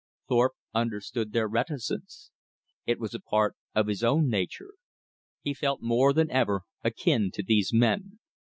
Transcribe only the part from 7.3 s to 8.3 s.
to these men.